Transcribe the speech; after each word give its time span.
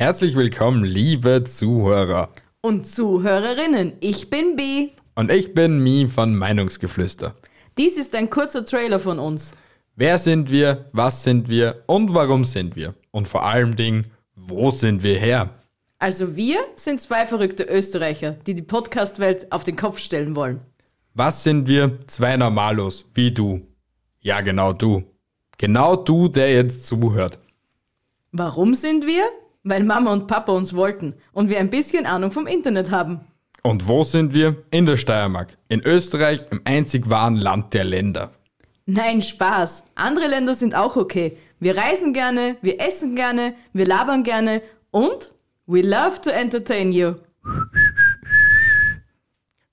Herzlich 0.00 0.34
willkommen, 0.34 0.82
liebe 0.82 1.44
Zuhörer. 1.44 2.30
Und 2.62 2.86
Zuhörerinnen, 2.86 3.92
ich 4.00 4.30
bin 4.30 4.56
B. 4.56 4.92
Und 5.14 5.30
ich 5.30 5.52
bin 5.52 5.82
Mi 5.82 6.06
von 6.06 6.34
Meinungsgeflüster. 6.34 7.34
Dies 7.76 7.98
ist 7.98 8.14
ein 8.14 8.30
kurzer 8.30 8.64
Trailer 8.64 8.98
von 8.98 9.18
uns. 9.18 9.54
Wer 9.96 10.16
sind 10.16 10.50
wir, 10.50 10.86
was 10.92 11.22
sind 11.22 11.50
wir 11.50 11.84
und 11.86 12.14
warum 12.14 12.44
sind 12.44 12.76
wir? 12.76 12.94
Und 13.10 13.28
vor 13.28 13.44
allem 13.44 13.76
Dingen, 13.76 14.06
wo 14.34 14.70
sind 14.70 15.02
wir 15.02 15.18
her? 15.18 15.50
Also 15.98 16.34
wir 16.34 16.60
sind 16.76 17.02
zwei 17.02 17.26
verrückte 17.26 17.64
Österreicher, 17.64 18.38
die 18.46 18.54
die 18.54 18.62
Podcast-Welt 18.62 19.52
auf 19.52 19.64
den 19.64 19.76
Kopf 19.76 19.98
stellen 19.98 20.34
wollen. 20.34 20.62
Was 21.12 21.44
sind 21.44 21.68
wir? 21.68 21.98
Zwei 22.06 22.38
Normalos, 22.38 23.04
wie 23.12 23.32
du. 23.32 23.60
Ja, 24.22 24.40
genau 24.40 24.72
du. 24.72 25.04
Genau 25.58 25.94
du, 25.94 26.28
der 26.28 26.54
jetzt 26.54 26.86
zuhört. 26.86 27.38
Warum 28.32 28.74
sind 28.74 29.06
wir? 29.06 29.24
Weil 29.62 29.84
Mama 29.84 30.12
und 30.12 30.26
Papa 30.26 30.52
uns 30.52 30.74
wollten 30.74 31.14
und 31.32 31.50
wir 31.50 31.58
ein 31.58 31.70
bisschen 31.70 32.06
Ahnung 32.06 32.32
vom 32.32 32.46
Internet 32.46 32.90
haben. 32.90 33.20
Und 33.62 33.88
wo 33.88 34.04
sind 34.04 34.32
wir? 34.32 34.56
In 34.70 34.86
der 34.86 34.96
Steiermark. 34.96 35.58
In 35.68 35.82
Österreich, 35.84 36.46
im 36.50 36.62
einzig 36.64 37.10
wahren 37.10 37.36
Land 37.36 37.74
der 37.74 37.84
Länder. 37.84 38.30
Nein, 38.86 39.20
Spaß. 39.22 39.84
Andere 39.94 40.28
Länder 40.28 40.54
sind 40.54 40.74
auch 40.74 40.96
okay. 40.96 41.36
Wir 41.58 41.76
reisen 41.76 42.14
gerne, 42.14 42.56
wir 42.62 42.80
essen 42.80 43.14
gerne, 43.14 43.54
wir 43.74 43.86
labern 43.86 44.24
gerne 44.24 44.62
und 44.90 45.30
we 45.66 45.82
love 45.82 46.20
to 46.22 46.30
entertain 46.30 46.90
you. 46.90 47.14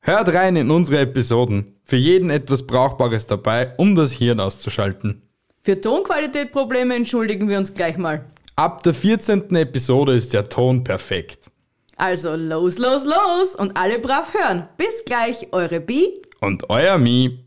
Hört 0.01 0.33
rein 0.33 0.57
in 0.57 0.69
unsere 0.69 0.99
Episoden. 0.99 1.75
Für 1.83 1.95
jeden 1.95 2.29
etwas 2.29 2.67
Brauchbares 2.67 3.27
dabei, 3.27 3.73
um 3.77 3.95
das 3.95 4.11
Hirn 4.11 4.41
auszuschalten. 4.41 5.21
Für 5.61 5.79
Tonqualitätprobleme 5.79 6.95
entschuldigen 6.95 7.47
wir 7.47 7.57
uns 7.57 7.73
gleich 7.73 7.97
mal. 7.97 8.25
Ab 8.59 8.81
der 8.81 8.95
14. 8.95 9.55
Episode 9.55 10.15
ist 10.15 10.33
der 10.33 10.49
Ton 10.49 10.83
perfekt. 10.83 11.51
Also 11.95 12.35
los, 12.35 12.79
los, 12.79 13.05
los 13.05 13.53
und 13.53 13.77
alle 13.77 13.99
brav 13.99 14.33
hören. 14.33 14.67
Bis 14.77 15.05
gleich, 15.05 15.47
eure 15.51 15.79
Bi 15.79 16.11
Und 16.41 16.67
euer 16.67 16.97
Mi. 16.97 17.46